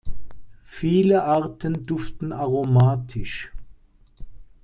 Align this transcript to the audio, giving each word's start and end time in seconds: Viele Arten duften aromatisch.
Viele 0.65 1.25
Arten 1.25 1.85
duften 1.85 2.33
aromatisch. 2.33 3.51